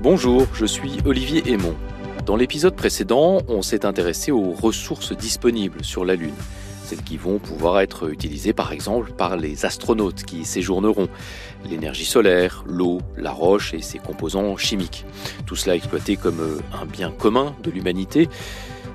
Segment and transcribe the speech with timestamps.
[0.00, 1.74] Bonjour, je suis Olivier Aymon.
[2.24, 6.34] Dans l'épisode précédent, on s'est intéressé aux ressources disponibles sur la Lune,
[6.84, 11.08] celles qui vont pouvoir être utilisées par exemple par les astronautes qui séjourneront,
[11.68, 15.04] l'énergie solaire, l'eau, la roche et ses composants chimiques.
[15.44, 18.30] Tout cela exploité comme un bien commun de l'humanité.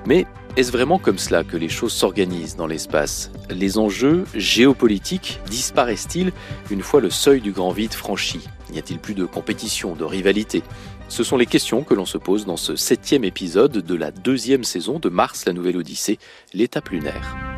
[0.06, 0.26] Mais
[0.56, 3.30] est-ce vraiment comme cela que les choses s'organisent dans l'espace?
[3.50, 6.32] Les enjeux géopolitiques disparaissent-ils
[6.70, 8.40] une fois le seuil du grand vide franchi?
[8.70, 10.62] N'y a-t-il plus de compétition, de rivalité?
[11.08, 14.64] Ce sont les questions que l'on se pose dans ce septième épisode de la deuxième
[14.64, 16.18] saison de Mars, la nouvelle Odyssée,
[16.52, 17.51] l'étape lunaire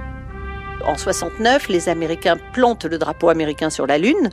[0.87, 4.31] en 69, les Américains plantent le drapeau américain sur la Lune,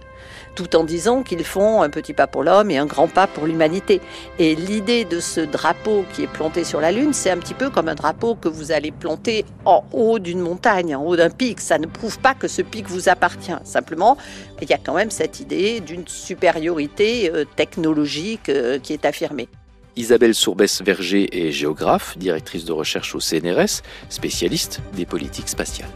[0.56, 3.46] tout en disant qu'ils font un petit pas pour l'homme et un grand pas pour
[3.46, 4.02] l'humanité.
[4.40, 7.70] Et l'idée de ce drapeau qui est planté sur la Lune, c'est un petit peu
[7.70, 11.60] comme un drapeau que vous allez planter en haut d'une montagne, en haut d'un pic.
[11.60, 13.56] Ça ne prouve pas que ce pic vous appartient.
[13.64, 14.18] Simplement,
[14.62, 19.48] il y a quand même cette idée d'une supériorité euh, technologique euh, qui est affirmée.
[19.96, 25.90] Isabelle Sourbès-Verger est géographe, directrice de recherche au CNRS, spécialiste des politiques spatiales.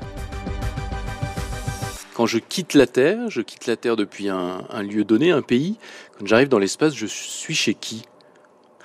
[2.16, 5.78] Quand je quitte la Terre, je quitte la Terre depuis un, lieu donné, un pays.
[6.18, 8.04] Quand j'arrive dans l'espace, je suis chez qui?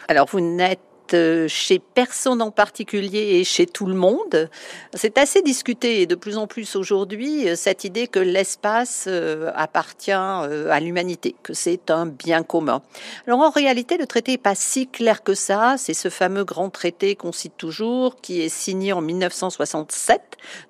[0.09, 0.81] Alors vous n'êtes
[1.15, 4.49] euh, chez personne en particulier et chez tout le monde.
[4.95, 9.51] C'est assez discuté et de plus en plus aujourd'hui euh, cette idée que l'espace euh,
[9.55, 12.83] appartient à l'humanité, que c'est un bien commun.
[13.27, 15.77] Alors en réalité, le traité n'est pas si clair que ça.
[15.79, 20.21] C'est ce fameux grand traité qu'on cite toujours, qui est signé en 1967,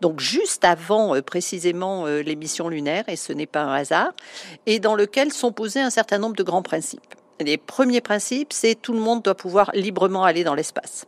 [0.00, 4.12] donc juste avant précisément l'émission lunaire, et ce n'est pas un hasard,
[4.66, 8.74] et dans lequel sont posés un certain nombre de grands principes les premiers principes, c'est
[8.74, 11.06] tout le monde doit pouvoir librement aller dans l'espace.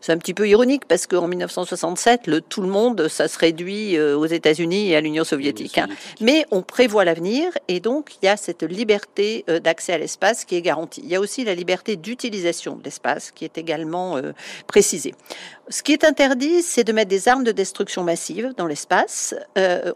[0.00, 3.96] c'est un petit peu ironique parce qu'en 1967, le tout le monde, ça se réduit
[3.96, 5.78] euh, aux États-Unis et à l'Union soviétique.
[5.78, 5.88] Hein.
[6.20, 10.44] Mais on prévoit l'avenir et donc il y a cette liberté euh, d'accès à l'espace
[10.44, 11.00] qui est garantie.
[11.04, 14.32] Il y a aussi la liberté d'utilisation de l'espace qui est également euh,
[14.66, 15.14] précisée.
[15.68, 19.34] Ce qui est interdit, c'est de mettre des armes de destruction massive dans l'espace.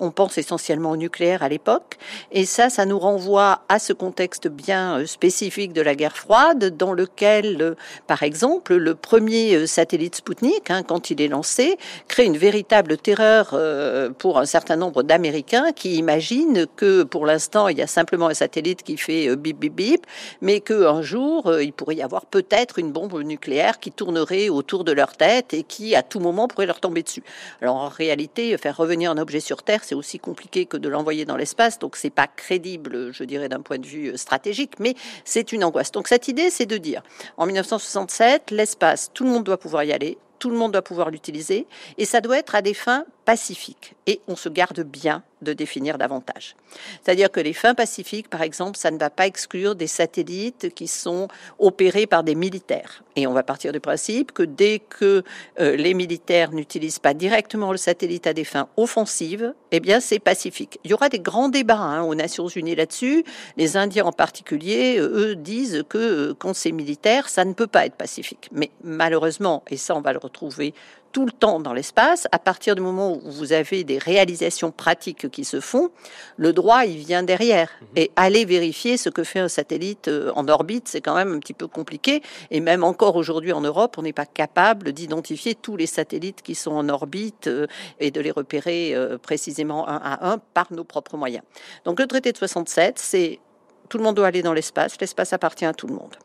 [0.00, 1.98] on pense essentiellement au nucléaire à l'époque,
[2.32, 6.92] et ça, ça nous renvoie à ce contexte bien spécifique de la guerre froide, dans
[6.92, 7.74] lequel, euh,
[8.06, 12.96] par exemple, le premier euh, satellite Sputnik, hein, quand il est lancé, crée une véritable
[12.96, 17.86] terreur euh, pour un certain nombre d'Américains qui imaginent que, pour l'instant, il y a
[17.86, 20.06] simplement un satellite qui fait bip bip bip,
[20.40, 24.92] mais qu'un jour, il pourrait y avoir peut-être une bombe nucléaire qui tournerait autour de
[24.92, 27.22] leur tête et qui, à tout moment, pourrait leur tomber dessus.
[27.62, 31.24] Alors, en réalité, faire revenir un objet sur Terre, c'est aussi compliqué que de l'envoyer
[31.24, 35.52] dans l'espace, donc c'est pas crédible, je dirais, d'un point de vue stratégique, mais c'est
[35.52, 37.02] une Donc cette idée, c'est de dire,
[37.36, 41.10] en 1967, l'espace, tout le monde doit pouvoir y aller, tout le monde doit pouvoir
[41.10, 43.94] l'utiliser, et ça doit être à des fins pacifiques.
[44.06, 46.56] Et on se garde bien de définir davantage.
[47.02, 50.88] C'est-à-dire que les fins pacifiques, par exemple, ça ne va pas exclure des satellites qui
[50.88, 51.28] sont
[51.58, 53.02] opérés par des militaires.
[53.16, 55.24] Et on va partir du principe que dès que
[55.60, 60.18] euh, les militaires n'utilisent pas directement le satellite à des fins offensives, eh bien c'est
[60.18, 60.78] pacifique.
[60.84, 63.24] Il y aura des grands débats hein, aux Nations Unies là-dessus.
[63.56, 67.86] Les Indiens en particulier, eux, disent que euh, quand c'est militaire, ça ne peut pas
[67.86, 68.48] être pacifique.
[68.52, 70.74] Mais malheureusement, et ça on va le retrouver
[71.12, 75.30] tout le temps dans l'espace, à partir du moment où vous avez des réalisations pratiques
[75.30, 75.90] qui se font,
[76.36, 77.70] le droit, il vient derrière.
[77.80, 77.88] Mhm.
[77.96, 81.38] Et aller vérifier ce que fait un satellite euh, en orbite, c'est quand même un
[81.38, 82.22] petit peu compliqué.
[82.50, 86.54] Et même encore aujourd'hui en Europe, on n'est pas capable d'identifier tous les satellites qui
[86.54, 87.66] sont en orbite euh,
[88.00, 91.44] et de les repérer euh, précisément un à un par nos propres moyens.
[91.84, 93.40] Donc le traité de 67, c'est
[93.88, 96.16] tout le monde doit aller dans l'espace, l'espace appartient à tout le monde.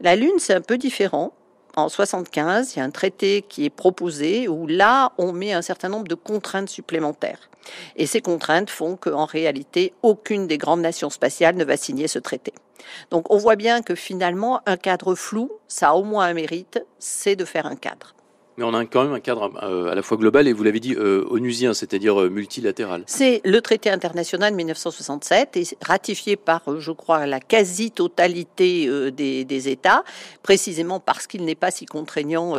[0.00, 1.32] La Lune, c'est un peu différent
[1.76, 5.62] en 75, il y a un traité qui est proposé où là, on met un
[5.62, 7.50] certain nombre de contraintes supplémentaires.
[7.96, 12.18] Et ces contraintes font qu'en réalité, aucune des grandes nations spatiales ne va signer ce
[12.18, 12.54] traité.
[13.10, 16.82] Donc on voit bien que finalement, un cadre flou, ça a au moins un mérite,
[16.98, 18.15] c'est de faire un cadre.
[18.58, 20.80] Mais on a quand même un cadre euh, à la fois global et vous l'avez
[20.80, 23.02] dit euh, onusien, c'est-à-dire euh, multilatéral.
[23.06, 30.04] C'est le traité international de 1967 et ratifié par, je crois, la quasi-totalité des, États,
[30.42, 32.52] précisément parce qu'il n'est pas si contraignant,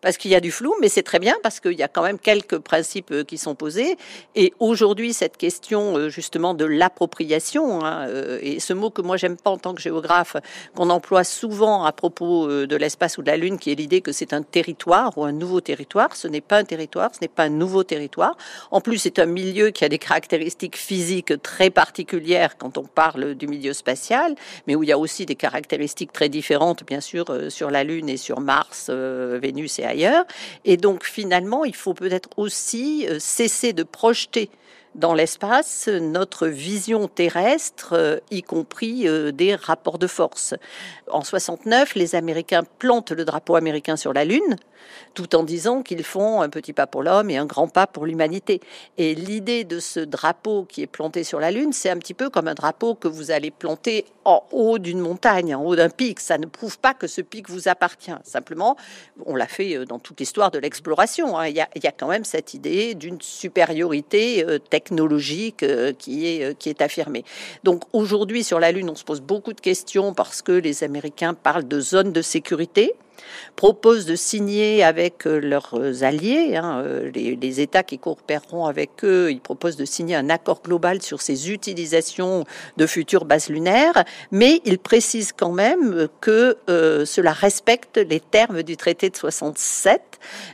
[0.00, 2.02] parce qu'il y, a du flou, mais c'est très bien parce qu'il y a quand
[2.02, 3.96] même quelques principes qui sont posés.
[4.34, 8.06] Et aujourd'hui, cette question justement de l'appropriation, hein,
[8.40, 10.36] et ce mot que moi j'aime pas en tant que géographe,
[10.74, 14.12] qu'on emploie souvent à propos de l'espace ou de la Lune, qui est l'idée que
[14.12, 16.14] c'est un territoire ou un nouveau territoire.
[16.16, 18.36] Ce n'est pas un territoire, ce n'est pas un nouveau territoire.
[18.70, 23.34] En plus, c'est un milieu qui a des caractéristiques physiques très particulières quand on parle
[23.34, 24.34] du milieu spatial,
[24.66, 27.84] mais où il y a aussi des caractéristiques très différentes, bien sûr, euh, sur la
[27.84, 30.24] Lune et sur Mars, euh, Vénus et ailleurs.
[30.64, 34.50] Et donc, finalement, il faut peut-être aussi euh, cesser de projeter
[34.94, 40.54] dans l'espace notre vision terrestre, y compris des rapports de force.
[41.10, 44.56] En 69, les Américains plantent le drapeau américain sur la Lune,
[45.14, 48.06] tout en disant qu'ils font un petit pas pour l'homme et un grand pas pour
[48.06, 48.60] l'humanité.
[48.98, 52.30] Et l'idée de ce drapeau qui est planté sur la Lune, c'est un petit peu
[52.30, 56.20] comme un drapeau que vous allez planter en haut d'une montagne, en haut d'un pic.
[56.20, 58.14] Ça ne prouve pas que ce pic vous appartient.
[58.22, 58.76] Simplement,
[59.26, 61.38] on l'a fait euh, dans toute l'histoire de l'exploration.
[61.38, 61.48] Hein.
[61.48, 66.68] Il, y a, quand même cette idée d'une supériorité euh, technologique euh, qui est, qui
[66.68, 67.24] est affirmée.
[67.64, 71.34] Donc aujourd'hui, sur la Lune, on se pose beaucoup de questions parce que les Américains
[71.34, 72.94] parlent de zones de sécurité
[73.56, 79.30] propose de signer avec euh, leurs alliés, hein, euh, les, États qui coopéreront avec eux,
[79.30, 82.44] ils proposent de signer un accord global sur ces utilisations
[82.76, 88.64] de futures bases lunaires, mais ils précisent quand même que euh, cela respecte les termes
[88.64, 90.00] du traité de 67,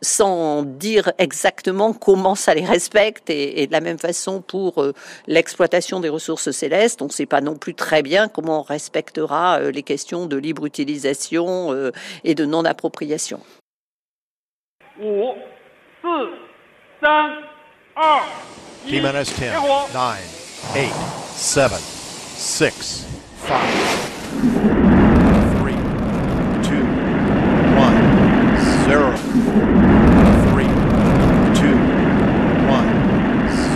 [0.02, 4.84] sans dire exactement comment ça les respecte, et, de la même façon pour
[5.26, 9.60] l'exploitation des ressources célestes, on ne sait pas non plus très bien comment on respectera
[9.70, 11.90] les questions de libre utilisation
[12.24, 13.40] et de non-appropriation.
[18.86, 19.52] T minus 10,
[19.92, 20.18] 9,
[20.74, 20.92] 8,
[21.36, 21.70] 7,
[22.36, 23.06] 6,
[23.46, 23.60] 5,
[25.58, 25.72] 3,
[26.62, 26.82] 2,
[27.76, 27.92] 1,
[28.88, 29.12] 0.
[30.50, 30.64] 3,
[31.54, 31.74] 2,
[32.68, 32.84] 1,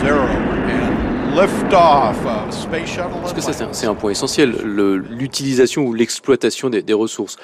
[0.00, 0.28] 0.
[0.66, 3.20] And lift-off of Space Shuttle.
[3.20, 7.36] Parce que ça, c'est un point essentiel, l'utilisation ou l'exploitation des, des ressources?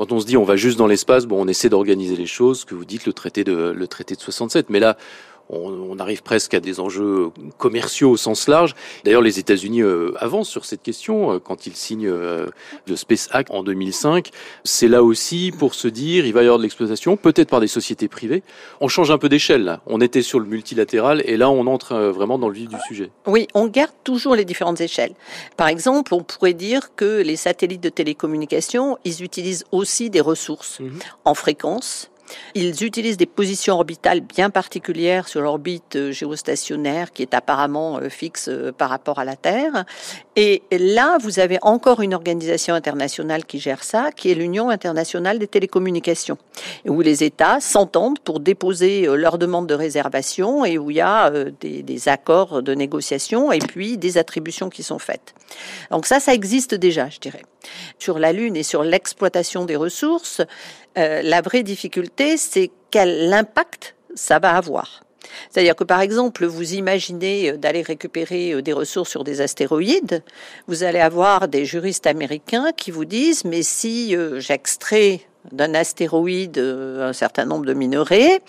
[0.00, 2.64] Quand on se dit on va juste dans l'espace, bon, on essaie d'organiser les choses,
[2.64, 4.96] que vous dites le traité de le traité de 67, mais là
[5.52, 8.74] on, arrive presque à des enjeux commerciaux au sens large.
[9.04, 12.46] D'ailleurs, les États-Unis euh, avancent sur cette question euh, quand ils signent euh,
[12.86, 14.30] le Space Act en 2005.
[14.64, 17.68] C'est là aussi pour se dire, il va y avoir de l'exploitation, peut-être par des
[17.68, 18.42] sociétés privées.
[18.80, 19.80] On change un peu d'échelle.
[19.86, 23.10] On était sur le multilatéral et là, on entre vraiment dans le vif du sujet.
[23.26, 25.12] Oui, on garde toujours les différentes échelles.
[25.56, 30.80] Par exemple, on pourrait dire que les satellites de télécommunication, ils utilisent aussi des ressources
[30.80, 30.98] mhm.
[31.24, 32.09] en fréquence
[32.54, 38.08] ils utilisent des positions orbitales bien particulières sur l'orbite euh, géostationnaire qui est apparemment euh,
[38.08, 39.84] fixe euh, par rapport à la Terre.
[40.36, 45.38] Et là, vous avez encore une organisation internationale qui gère ça, qui est l'Union internationale
[45.38, 46.38] des télécommunications,
[46.86, 51.30] où les États s'entendent pour déposer leur demande de réservation et où il y a
[51.60, 55.34] des, des accords de négociation et puis des attributions qui sont faites.
[55.90, 57.42] Donc ça, ça existe déjà, je dirais.
[57.98, 60.40] Sur la Lune et sur l'exploitation des ressources,
[61.00, 65.02] euh, la vraie difficulté, c'est quel impact ça va avoir.
[65.50, 70.22] C'est-à-dire que par exemple, vous imaginez euh, d'aller récupérer euh, des ressources sur des astéroïdes,
[70.66, 75.20] vous allez avoir des juristes américains qui vous disent, mais si j'extrais
[75.52, 78.42] d'un astéroïde un certain nombre de minerais,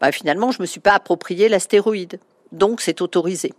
[0.00, 2.20] bah, finalement, je ne me suis pas approprié l'astéroïde.
[2.52, 3.52] Donc, c'est autorisé.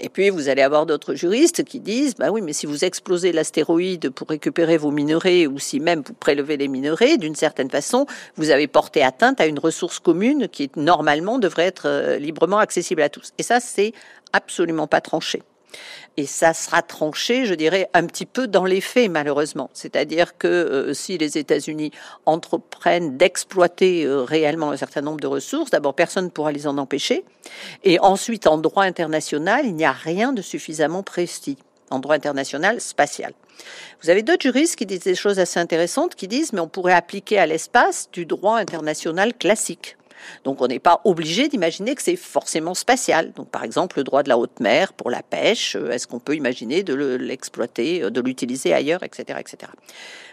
[0.00, 3.32] Et puis, vous allez avoir d'autres juristes qui disent, bah oui, mais si vous explosez
[3.32, 8.06] l'astéroïde pour récupérer vos minerais, ou si même vous prélevez les minerais, d'une certaine façon,
[8.36, 13.02] vous avez porté atteinte à une ressource commune qui, normalement, devrait être euh, librement accessible
[13.02, 13.32] à tous.
[13.38, 13.92] Et ça, c'est
[14.32, 15.42] absolument pas tranché.
[16.16, 19.70] Et ça sera tranché, je dirais, un petit peu dans les faits, malheureusement.
[19.72, 21.92] C'est-à-dire que euh, si les États-Unis
[22.26, 26.76] entreprennent d'exploiter euh, réellement un certain nombre de ressources, d'abord, personne ne pourra les en
[26.76, 27.24] empêcher.
[27.84, 31.56] Et ensuite, en droit international, il n'y a rien de suffisamment précis
[31.90, 33.32] en droit international spatial.
[34.02, 36.92] Vous avez d'autres juristes qui disent des choses assez intéressantes, qui disent, mais on pourrait
[36.94, 39.96] appliquer à l'espace du droit international classique.
[40.44, 43.32] Donc on n'est pas obligé d'imaginer que c'est forcément spatial.
[43.32, 46.18] Donc par exemple le droit de la haute mer pour la pêche, euh, est-ce qu'on
[46.18, 49.72] peut imaginer de l'exploiter, euh, de l'utiliser ailleurs, etc., etc.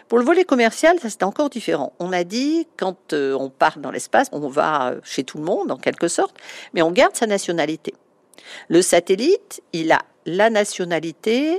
[0.08, 1.92] Pour le volet commercial, ça c'est encore différent.
[1.98, 5.70] On a dit quand euh, on part dans l'espace, on va chez tout le monde
[5.70, 6.36] en quelque sorte,
[6.74, 7.94] mais on garde sa nationalité.
[8.68, 11.58] Le satellite, il a la nationalité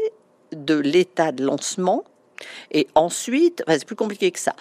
[0.52, 2.04] de l'état de lancement
[2.72, 4.54] et ensuite, c'est plus compliqué que ça.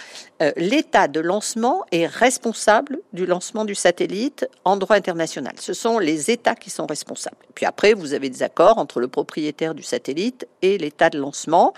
[0.42, 5.54] Euh, L'État de lancement est responsable du lancement du satellite en droit international.
[5.58, 7.36] Ce sont les États qui sont responsables.
[7.54, 11.74] Puis après, vous avez des accords entre le propriétaire du satellite et l'État de lancement.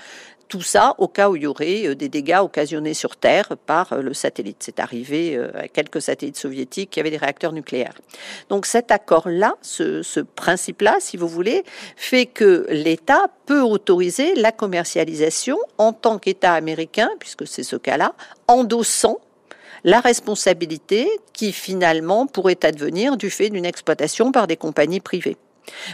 [0.49, 3.93] Tout ça au cas où il y aurait euh, des dégâts occasionnés sur Terre par
[3.93, 4.57] euh, le satellite.
[4.61, 7.95] C'est arrivé euh, à quelques satellites soviétiques qui avaient des réacteurs nucléaires.
[8.49, 11.65] Donc cet accord-là, ce, ce principe-là, si vous voulez,
[11.97, 18.15] fait que l'État peut autoriser la commercialisation en tant qu'État américain, puisque c'est ce cas-là,
[18.47, 19.19] endossant
[19.85, 25.37] la responsabilité qui finalement pourrait advenir du fait d'une exploitation par des compagnies privées.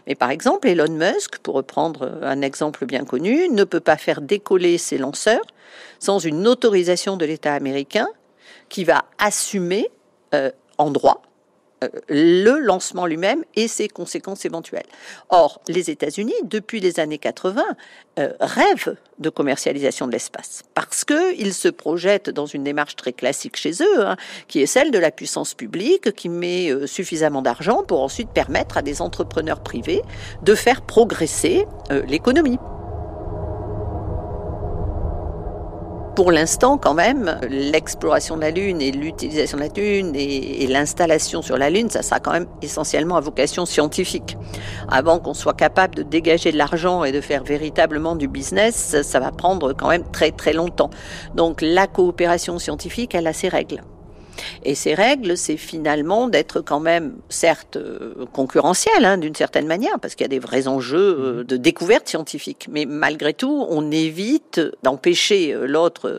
[0.06, 4.20] Mais par exemple, Elon Musk, pour reprendre un exemple bien connu, ne peut pas faire
[4.20, 5.44] décoller ses lanceurs
[5.98, 8.06] sans une autorisation de l'État américain
[8.68, 9.88] qui va assumer
[10.34, 11.22] euh, en droit
[12.08, 14.86] le lancement lui-même et ses conséquences éventuelles.
[15.30, 17.62] Or, les États-Unis, depuis les années 80,
[18.18, 23.56] euh, rêvent de commercialisation de l'espace parce qu'ils se projettent dans une démarche très classique
[23.56, 24.16] chez eux, hein,
[24.48, 28.76] qui est celle de la puissance publique qui met euh, suffisamment d'argent pour ensuite permettre
[28.76, 30.02] à des entrepreneurs privés
[30.42, 31.66] de faire progresser
[32.08, 32.58] l'économie.
[36.14, 41.42] Pour l'instant, quand même, l'exploration de la Lune et l'utilisation de la Lune et, l'installation
[41.42, 44.36] sur la Lune, ça sera quand même essentiellement à vocation scientifique.
[44.88, 49.20] Avant qu'on soit capable de dégager de l'argent et de faire véritablement du business, ça
[49.20, 50.90] va prendre quand même très très longtemps.
[51.34, 53.82] Donc la coopération scientifique, elle a ses règles.
[54.64, 59.98] Et ces règles, c'est finalement d'être quand même, certes, euh, concurrentiel hein, d'une certaine manière,
[60.00, 61.44] parce qu'il y a des vrais enjeux euh, mhm.
[61.44, 62.66] de découverte scientifique.
[62.70, 66.10] Mais malgré tout, on évite d'empêcher euh, l'autre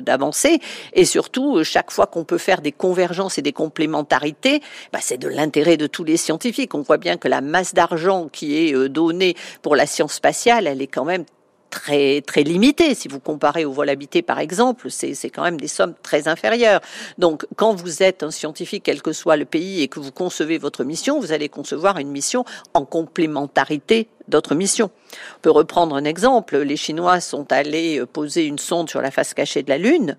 [0.00, 0.60] d'avancer.
[0.92, 4.60] Et surtout, chaque fois qu'on peut faire des convergences et des complémentarités,
[4.92, 6.74] bah, c'est de l'intérêt de tous les scientifiques.
[6.74, 10.82] On voit bien que la masse d'argent qui est donnée pour la science spatiale, elle
[10.82, 11.24] est quand même
[11.70, 12.94] très très limité.
[12.94, 16.80] Si vous comparez au vol habité, par exemple, c'est quand même des sommes très inférieures.
[17.18, 20.58] Donc, quand vous êtes un scientifique, quel que soit le pays, et que vous concevez
[20.58, 24.90] votre mission, vous allez concevoir une mission en complémentarité d'autres missions.
[25.36, 26.58] On peut reprendre un exemple.
[26.58, 30.16] Les Chinois sont allés euh, poser une sonde sur la face cachée de la Lune.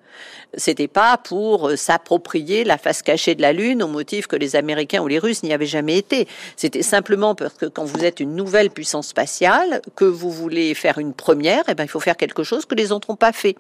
[0.56, 4.56] C'était pas pour euh, s'approprier la face cachée de la Lune au motif que les
[4.56, 6.28] Américains ou les Russes n'y avaient jamais été.
[6.56, 10.98] C'était simplement parce que quand vous êtes une nouvelle puissance spatiale, que vous voulez faire
[10.98, 13.56] une première, eh ben, il faut faire quelque chose que les autres n'ont pas fait.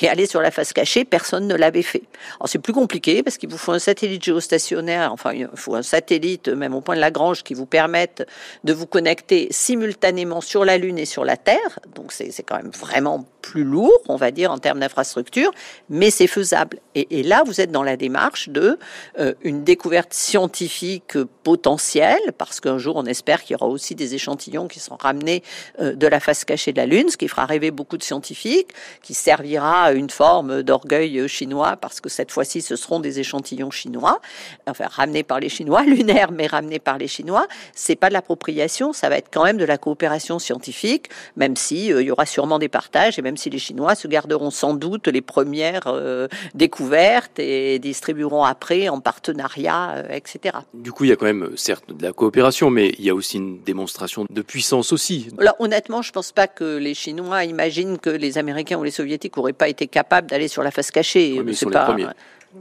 [0.00, 2.02] Et aller sur la face cachée, personne ne l'avait fait.
[2.36, 5.82] Alors c'est plus compliqué parce qu'il vous faut un satellite géostationnaire, enfin il faut un
[5.82, 8.26] satellite même au point de Lagrange qui vous permette
[8.64, 11.80] de vous connecter simultanément sur la Lune et sur la Terre.
[11.94, 15.50] Donc c'est quand même vraiment plus lourd, on va dire, en termes d'infrastructure,
[15.88, 16.80] mais c'est faisable.
[16.94, 18.78] Et, là, vous êtes dans la démarche de
[19.18, 24.14] euh, une découverte scientifique potentielle, parce qu'un jour, on espère qu'il y aura aussi des
[24.14, 25.42] échantillons qui seront ramenés
[25.80, 28.70] euh, de la face cachée de la Lune, ce qui fera rêver beaucoup de scientifiques,
[29.02, 29.14] qui
[29.48, 34.20] servira une forme d'orgueil chinois, parce que cette fois-ci, ce seront des échantillons chinois,
[34.68, 37.46] enfin ramenés par les Chinois, lunaires, mais ramenés par les Chinois.
[37.74, 41.92] C'est pas de l'appropriation, ça va être quand même de la coopération scientifique, même si
[41.92, 44.74] euh, il y aura sûrement des partages et même si les Chinois se garderont sans
[44.74, 50.56] doute les premières euh, découvertes et distribueront après en partenariat, euh, etc.
[50.74, 53.14] Du coup, il y a quand même certes de la coopération, mais il y a
[53.14, 55.28] aussi une démonstration de puissance aussi.
[55.38, 59.37] Alors, honnêtement, je pense pas que les Chinois imaginent que les Américains ou les Soviétiques
[59.38, 61.40] n'auraient pas été capables d'aller sur la face cachée.
[61.44, 61.80] mais ils sont pas...
[61.80, 62.06] les premiers.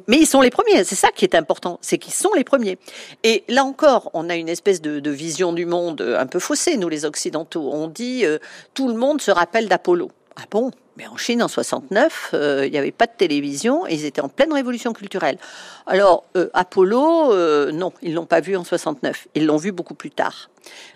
[0.07, 2.77] Mais ils sont les premiers, c'est ça qui est important, c'est qu'ils sont les premiers.
[3.23, 6.89] Et là encore, on a une espèce de, vision du monde un peu faussée, nous
[6.89, 7.69] les Occidentaux.
[7.73, 8.37] On dit, euh,
[8.73, 10.11] tout le monde se rappelle d'Apollo.
[10.35, 10.71] Ah bon?
[10.97, 14.21] Mais en Chine, en 69, euh, il n'y avait pas de télévision et ils étaient
[14.21, 15.37] en pleine révolution culturelle.
[15.85, 19.27] Alors, euh, Apollo, non, ils l'ont pas vu en 69.
[19.35, 20.49] Ils l'ont vu beaucoup plus tard.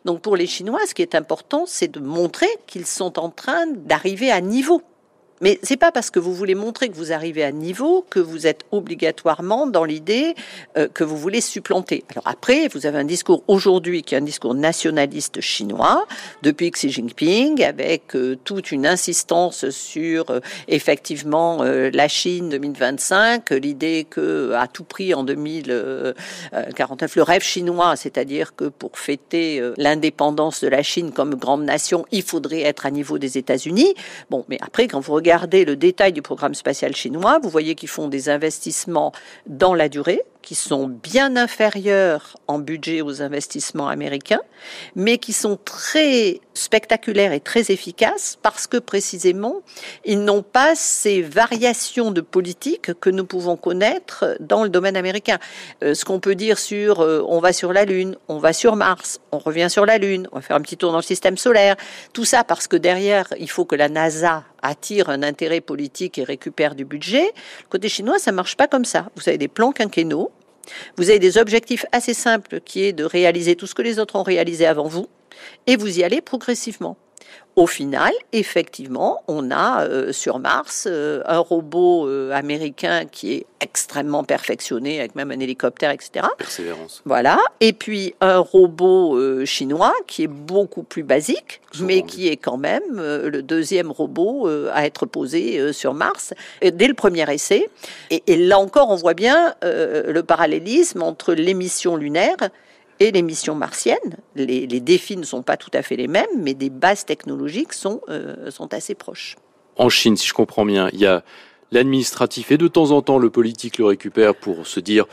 [0.06, 3.68] Donc, pour les Chinois, ce qui est important, c'est de montrer qu'ils sont en train
[3.68, 4.82] d'arriver à niveau
[5.42, 8.46] mais c'est pas parce que vous voulez montrer que vous arrivez à niveau que vous
[8.46, 10.36] êtes obligatoirement dans l'idée
[10.78, 12.04] euh, que vous voulez supplanter.
[12.12, 16.06] Alors après, vous avez un discours aujourd'hui qui est un discours nationaliste chinois
[16.44, 24.06] depuis Xi Jinping, avec euh, toute une insistance sur euh, effectivement la Chine 2025, l'idée
[24.10, 30.68] que à tout prix en 2049 le rêve chinois, c'est-à-dire que pour fêter l'indépendance de
[30.68, 33.96] la Chine comme grande nation, il faudrait être à niveau des États-Unis.
[34.30, 37.76] Bon, mais après quand vous regardez regardez le détail du programme spatial chinois, vous voyez
[37.76, 39.14] qu'ils font des investissements
[39.48, 44.42] dans la durée, qui sont bien inférieurs en budget aux investissements américains,
[44.96, 49.62] mais qui sont très spectaculaires et très efficaces parce que précisément,
[50.06, 55.40] ils n'ont pas ces variations de politique que nous pouvons connaître dans le domaine américain.
[55.84, 58.76] Euh, ce qu'on peut dire sur euh, on va sur la Lune, on va sur
[58.76, 61.38] Mars, on revient sur la Lune, on va faire un petit tour dans le système
[61.38, 61.76] solaire,
[62.14, 66.24] tout ça parce que derrière, il faut que la NASA attire un intérêt politique et
[66.24, 67.34] récupère du budget.
[67.70, 69.10] Côté chinois, ça marche pas comme ça.
[69.16, 70.31] Vous avez des plans quinquennaux
[70.98, 74.16] vous avez des objectifs assez simples qui est de réaliser tout ce que les autres
[74.16, 75.08] ont réalisé avant vous
[75.68, 76.98] et vous y allez progressivement.
[77.58, 83.46] Au final, effectivement, on a euh, sur Mars euh, un robot euh, américain qui est
[83.60, 86.28] extrêmement perfectionné, avec même un hélicoptère, etc.
[86.38, 87.02] Persévérance.
[87.04, 87.38] Voilà.
[87.60, 92.82] Et puis un robot chinois qui est beaucoup plus basique, mais qui est quand même
[92.96, 97.70] le deuxième robot à être posé sur Mars dès le premier essai.
[98.10, 102.38] Et, et, là encore, on voit bien le parallélisme entre l'émission lunaire
[103.02, 104.18] et les missions martiennes.
[104.36, 108.02] Les, défis ne sont pas tout à fait les mêmes, mais des bases technologiques sont,
[108.10, 109.36] euh, sont assez proches.
[109.76, 111.24] En Chine, si je comprends bien, il y a
[111.72, 115.06] l'administratif et de temps en temps le politique le récupère pour se dire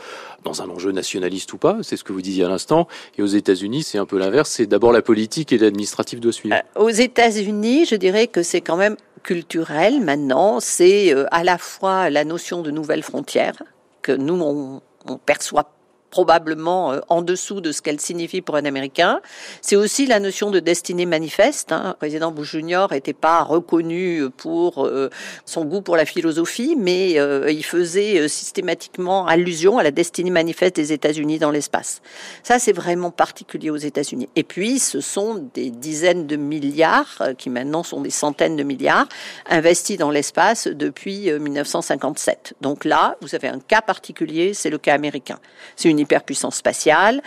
[0.43, 2.87] dans un enjeu nationaliste ou pas, c'est ce que vous disiez à l'instant.
[3.17, 6.55] Et aux États-Unis, c'est un peu l'inverse, c'est d'abord la politique et l'administratif doit suivre.
[6.55, 11.57] Euh, aux États-Unis, je dirais que c'est quand même culturel maintenant, c'est euh, à la
[11.57, 13.63] fois la notion de nouvelles frontières
[14.03, 15.71] que nous on, on perçoit
[16.09, 19.21] probablement euh, en dessous de ce qu'elle signifie pour un Américain.
[19.61, 21.71] C'est aussi la notion de destinée manifeste.
[21.71, 21.89] Hein.
[21.89, 25.09] Le président Bush Junior n'était pas reconnu pour euh,
[25.45, 30.75] son goût pour la philosophie, mais euh, il faisait systématiquement allusion à la destinée manifeste
[30.75, 32.01] des États-Unis dans l'espace.
[32.43, 34.29] Ça, c'est vraiment particulier aux États-Unis.
[34.35, 39.07] Et puis, ce sont des dizaines de milliards, qui maintenant sont des centaines de milliards,
[39.49, 42.55] investis dans l'espace depuis 1957.
[42.61, 45.39] Donc là, vous avez un cas particulier, c'est le cas américain.
[45.75, 47.21] C'est une hyperpuissance spatiale.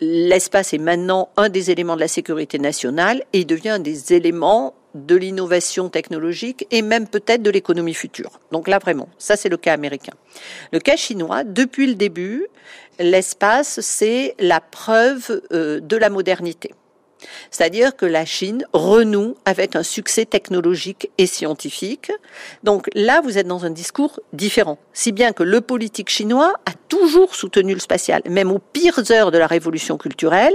[0.00, 4.74] L'espace est maintenant un des éléments de la sécurité nationale et devient un des éléments
[4.94, 8.38] de l'innovation technologique et même peut-être de l'économie future.
[8.52, 10.12] Donc là, vraiment, ça c'est le cas américain.
[10.72, 12.46] Le cas chinois, depuis le début,
[12.98, 16.72] l'espace, c'est la preuve euh, de la modernité.
[17.50, 22.12] C'est-à-dire que la Chine renoue avec un succès technologique et scientifique.
[22.62, 24.78] Donc là, vous êtes dans un discours différent.
[24.92, 29.30] Si bien que le politique chinois a toujours soutenu le spatial, même aux pires heures
[29.30, 30.54] de la révolution culturelle,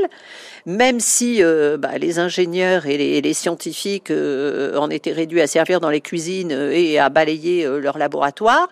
[0.66, 5.80] même si euh, bah, les ingénieurs et les, scientifiques euh, en étaient réduits à servir
[5.80, 8.70] dans les cuisines et à balayer euh, leurs laboratoires,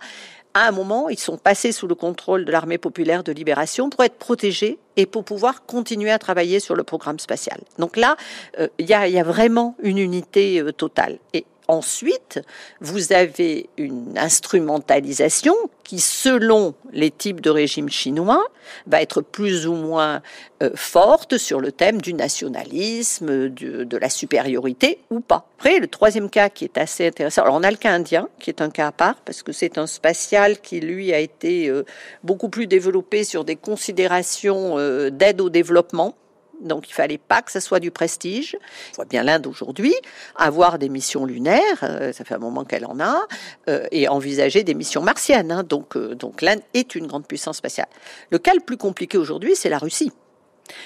[0.57, 4.03] à un moment, ils sont passés sous le contrôle de l'armée populaire de libération pour
[4.03, 7.59] être protégés et pour pouvoir continuer à travailler sur le programme spatial.
[7.77, 8.17] Donc là,
[8.59, 11.19] euh, il y, a, vraiment une unité euh, totale.
[11.33, 12.39] Et Ensuite,
[12.79, 18.45] vous avez une instrumentalisation qui, selon les types de régimes chinois,
[18.87, 20.21] va être plus ou moins
[20.63, 25.47] euh, forte sur le thème du nationalisme, de, la supériorité ou pas.
[25.57, 28.49] Après, le troisième cas qui est assez intéressant, alors on a le cas indien, qui
[28.49, 31.83] est un cas à part, parce que c'est un spatial qui, lui, a été euh,
[32.23, 36.15] beaucoup plus développé sur des considérations euh, d'aide au développement
[36.61, 38.57] donc il fallait pas que ça soit du prestige.
[38.93, 39.93] On voit bien l'Inde aujourd'hui
[40.35, 43.27] avoir des missions lunaires, euh, ça fait un moment qu'elle en a,
[43.69, 45.51] euh, et envisager des missions martiennes.
[45.51, 45.63] Hein.
[45.63, 47.87] donc euh, donc l'Inde est une grande puissance spatiale.
[48.29, 50.11] Le cas le plus compliqué aujourd'hui, c'est la Russie.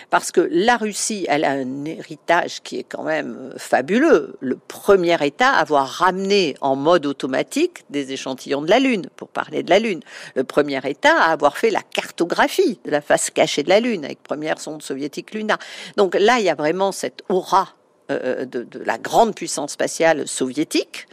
[0.10, 4.36] Parce que la Russie, elle a un héritage qui est quand même euh, fabuleux.
[4.40, 9.30] Le premier État à avoir ramené en mode automatique des échantillons de la Lune, pour
[9.30, 10.02] parler de la Lune.
[10.36, 14.06] Le premier État à avoir fait la cartographie de la face cachée de la Lune,
[14.06, 15.58] avec première sonde soviétique Luna.
[15.98, 17.70] Donc là, il y a vraiment cette aura
[18.12, 21.08] euh, de, de la grande puissance spatiale soviétique,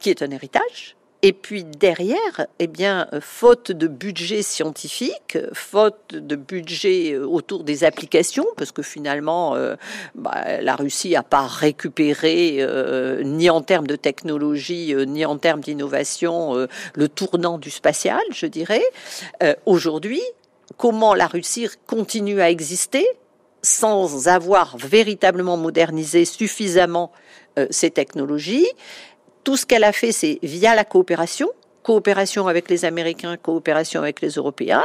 [0.00, 0.96] qui est un héritage.
[1.26, 7.82] Et puis derrière, eh bien, faute de budget scientifique, faute de budget euh, autour des
[7.82, 9.74] applications, parce que finalement, euh,
[10.14, 15.60] bah, la Russie n'a pas récupéré euh, ni en termes de technologie, ni en termes
[15.60, 18.84] d'innovation, le tournant du spatial, je dirais.
[19.64, 20.20] Aujourd'hui,
[20.76, 23.06] comment la Russie continue à exister
[23.62, 27.12] sans avoir véritablement modernisé suffisamment
[27.70, 28.66] ces technologies?
[29.44, 31.48] Tout ce qu'elle a fait, c'est via la coopération,
[31.82, 34.82] coopération avec les Américains, coopération avec les Européens,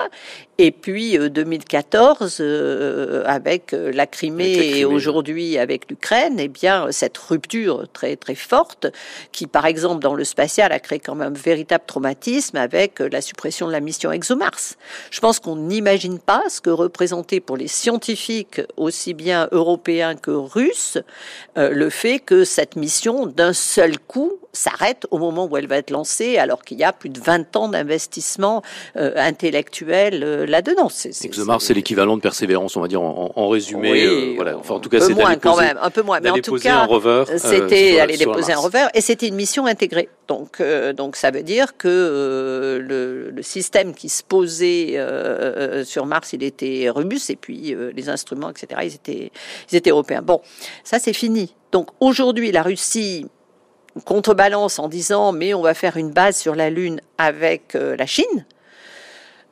[0.59, 6.91] et puis 2014 euh, euh, avec euh, la Crimée, et aujourd'hui avec l'Ukraine, eh bien
[6.91, 8.87] cette rupture très très forte
[9.31, 13.21] qui par exemple dans le spatial a créé quand même un véritable traumatisme avec la
[13.21, 14.75] suppression de la mission ExoMars.
[15.11, 20.31] Je pense qu'on n'imagine pas ce que représentait pour les scientifiques aussi bien européens que
[20.31, 20.97] russes
[21.55, 25.91] le fait que cette mission d'un seul coup s'arrête au moment où elle va être
[25.91, 28.61] lancée alors qu'il y a plus de 20 ans d'investissement
[28.95, 30.89] intellectuel là-dedans.
[31.23, 34.03] ExoMars, c'est l'équivalent de persévérance, on va dire en, résumé.
[34.03, 34.57] Euh, voilà.
[34.57, 36.19] Enfin, en tout cas, c'est moins quand même, un peu moins.
[36.19, 40.09] Mais en tout cas, euh, c'était aller déposer un rover et c'était une mission intégrée.
[40.27, 44.99] Donc, euh, donc ça veut dire que le, le, système qui se posait
[45.85, 48.81] sur Mars, il était robuste et puis les instruments, etc.
[48.83, 49.31] Ils étaient,
[49.71, 50.21] ils étaient européens.
[50.21, 50.41] Bon,
[50.83, 51.55] ça c'est fini.
[51.71, 53.27] Donc aujourd'hui, la Russie
[54.05, 58.45] contrebalance en disant mais on va faire une base sur la Lune avec la Chine.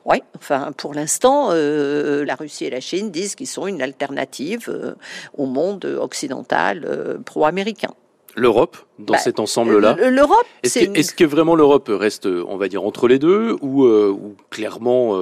[0.08, 4.70] Oui, enfin, pour l'instant, euh, la Russie et la Chine disent qu'ils sont une alternative
[4.70, 4.94] euh,
[5.36, 7.90] au monde occidental euh, pro-américain.
[8.34, 12.68] L'Europe, dans bah, cet ensemble-là L'Europe, est-ce que, est que, vraiment l'Europe reste, on va
[12.68, 15.20] dire, entre les deux ou, ou clairement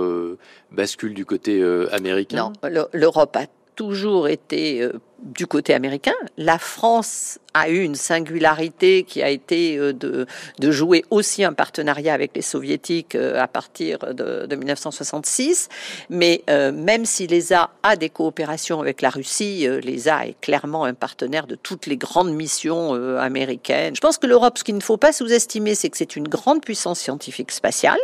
[0.70, 2.52] bascule du côté américain?
[2.62, 3.46] Non, l'Europe a
[3.76, 6.14] toujours été euh, du côté américain.
[6.36, 10.26] La France a eu une singularité qui a été euh, de,
[10.58, 15.68] de jouer aussi un partenariat avec les soviétiques euh, à partir de, de 1966.
[16.08, 21.46] Mais même si l'ESA a des coopérations avec la Russie, l'ESA est clairement un partenaire
[21.46, 23.94] de toutes les grandes missions américaines.
[23.94, 26.62] Je pense que l'Europe, ce qu'il ne faut pas sous-estimer, c'est que c'est une grande
[26.62, 27.98] puissance scientifique spatiale.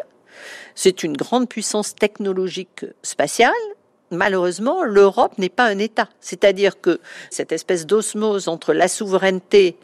[0.75, 3.53] C'est une grande puissance technologique spatiale
[4.13, 6.09] malheureusement, l'Europe n'est pas un État.
[6.21, 9.77] C'est-à-dire que cette espèce d'osmose entre la souveraineté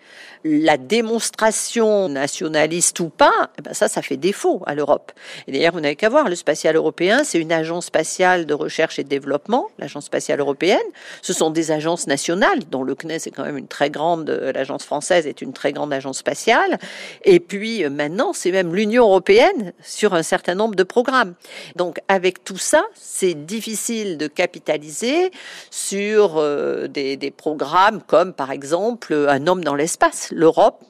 [0.45, 5.13] la démonstration nationaliste ou pas, eh ben ça, ça fait défaut à l'Europe.
[5.47, 8.99] Et d'ailleurs, vous n'avez qu'à voir, le spatial européen, c'est une agence spatiale de recherche
[8.99, 10.79] et de développement, l'agence spatiale européenne.
[11.23, 14.85] Ce sont des agences nationales, dont le CNES est quand même une très grande, l'agence
[14.85, 16.79] française est une très grande agence spatiale.
[17.25, 21.35] Et puis euh, maintenant, c'est même l'Union européenne sur un certain nombre de programmes.
[21.77, 25.31] Donc avec tout ça, c'est difficile de capitaliser
[25.71, 30.85] sur euh, des programmes comme par exemple un homme dans l'espace l'Europe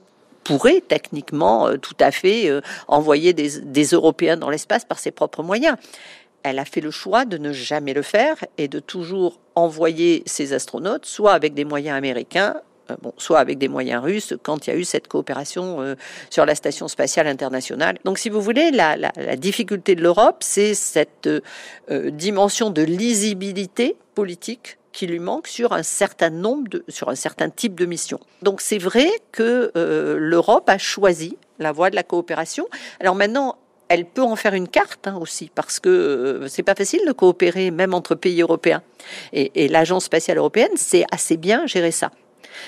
[0.48, 5.42] pourrait techniquement euh, tout à fait euh, envoyer des, Européens dans l'espace par ses propres
[5.42, 5.76] moyens.
[6.42, 10.54] Elle a fait le choix de ne jamais le faire et de toujours envoyer ses
[10.54, 14.72] astronautes soit avec des moyens américains, euh, soit avec des moyens russes quand il y
[14.72, 15.94] a eu cette coopération
[16.30, 17.98] sur la station spatiale internationale.
[18.04, 18.96] Donc, si vous voulez, la,
[19.36, 21.28] difficulté de l'Europe, c'est cette
[21.90, 27.50] dimension de lisibilité politique qui lui manque sur un certain nombre de, sur un certain
[27.50, 28.18] type de mission.
[28.42, 32.66] Donc c'est vrai que euh, l'Europe a choisi la voie de la coopération.
[32.98, 33.58] Alors maintenant,
[33.88, 37.12] elle peut en faire une carte hein, aussi, parce que euh, c'est pas facile de
[37.12, 38.82] coopérer même entre pays européens.
[39.32, 42.10] Et, et l'agence spatiale européenne sait assez bien gérer ça.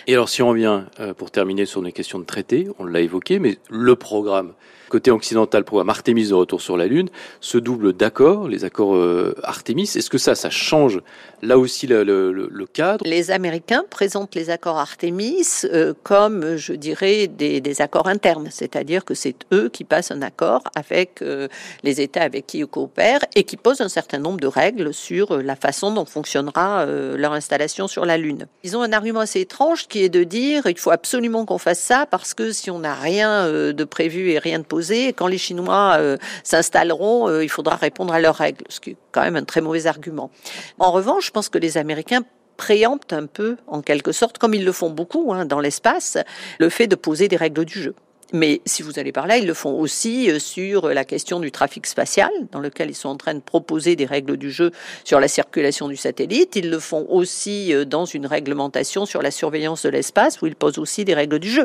[0.07, 3.01] Et alors, si on revient euh, pour terminer sur les questions de traité, on l'a
[3.01, 4.53] évoqué, mais le programme
[4.91, 7.09] côté occidental, programme Artemis de retour sur la Lune,
[7.41, 11.01] ce double d'accord, les accords euh, Artemis, est-ce que ça, ça change
[11.41, 13.03] là aussi le, le, le, cadre?
[13.07, 19.07] Les Américains présentent les accords Artemis euh, comme, je dirais, des, des accords internes, c'est-à-dire
[19.07, 21.49] que c'est eux qui passent un accord avec euh,
[21.83, 25.41] les États avec qui ils coopèrent et qui posent un certain nombre de règles sur
[25.41, 28.47] la façon dont fonctionnera leur installation sur la Lune.
[28.65, 31.81] Ils ont un argument assez étrange qui est de dire il faut absolument qu'on fasse
[31.81, 34.80] ça parce que si on n'a rien de prévu et rien de possible,
[35.17, 38.97] quand les Chinois euh, s'installeront, euh, il faudra répondre à leurs règles, ce qui est
[39.13, 40.31] quand même un très mauvais argument.
[40.79, 42.23] En revanche, je pense que les Américains
[42.57, 46.19] préemptent un peu, en quelque sorte, comme ils le font beaucoup hein, dans l'espace,
[46.59, 47.95] le fait de poser des règles du jeu.
[48.33, 51.51] Mais si vous allez par là, ils le font aussi euh, sur la question du
[51.51, 54.71] trafic spatial, dans lequel ils sont en train de proposer des règles du jeu
[55.05, 56.55] sur la circulation du satellite.
[56.55, 60.79] Ils le font aussi dans une réglementation sur la surveillance de l'espace, où ils posent
[60.79, 61.65] aussi des règles du jeu.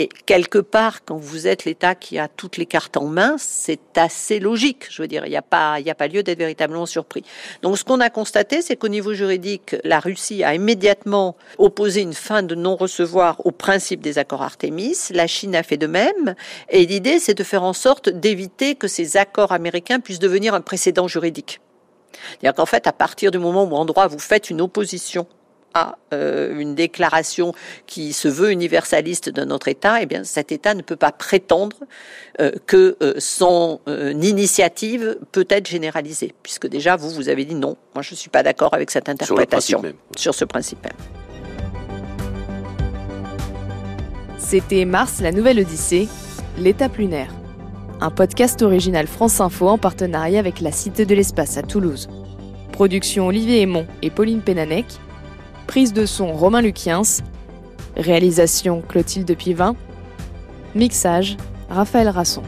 [0.00, 3.98] Et quelque part, quand vous êtes l'État qui a toutes les cartes en main, c'est
[3.98, 4.86] assez logique.
[4.90, 7.24] Je veux dire, il n'y a pas, il n'y a pas lieu d'être véritablement surpris.
[7.62, 12.14] Donc, ce qu'on a constaté, c'est qu'au niveau juridique, la Russie a immédiatement opposé une
[12.14, 14.96] fin de non-recevoir au principe des accords Artemis.
[15.10, 16.36] La Chine a fait de même
[16.68, 20.60] et l'idée, c'est de faire en sorte d'éviter que ces accords américains puissent devenir un
[20.60, 21.60] précédent juridique.
[22.12, 25.26] C'est-à-dire qu'en fait, à partir du moment où en droit vous faites une opposition
[25.74, 27.52] à euh, une déclaration
[27.86, 31.76] qui se veut universaliste d'un autre État, eh bien cet État ne peut pas prétendre
[32.40, 37.76] euh, que euh, son initiative peut être généralisée, puisque déjà vous vous avez dit non,
[37.94, 40.92] moi je ne suis pas d'accord avec cette interprétation sur, sur ce principe même.
[44.38, 46.08] C'était Mars, la nouvelle Odyssée,
[46.58, 47.32] l'étape lunaire.
[48.00, 52.08] Un podcast original France Info en partenariat avec la Cité de l'Espace à Toulouse.
[52.70, 54.86] Production Olivier Aymon et Pauline Pénanec.
[55.68, 57.02] Prise de son Romain Luquiens.
[57.94, 59.76] Réalisation Clotilde Pivin.
[60.74, 61.36] Mixage
[61.68, 62.42] Raphaël Rasson.